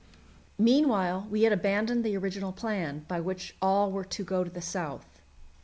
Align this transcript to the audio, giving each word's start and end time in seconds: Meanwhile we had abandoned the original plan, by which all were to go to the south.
Meanwhile 0.57 1.27
we 1.29 1.43
had 1.43 1.53
abandoned 1.53 2.03
the 2.03 2.17
original 2.17 2.51
plan, 2.51 3.05
by 3.07 3.19
which 3.19 3.55
all 3.61 3.91
were 3.91 4.03
to 4.05 4.23
go 4.23 4.43
to 4.43 4.49
the 4.49 4.59
south. 4.59 5.21